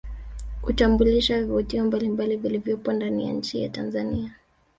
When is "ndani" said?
2.93-3.27